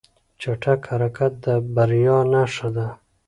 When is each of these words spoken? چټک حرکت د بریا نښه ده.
چټک 0.41 0.81
حرکت 0.91 1.31
د 1.45 1.45
بریا 1.75 2.17
نښه 2.33 2.69
ده. 2.75 2.87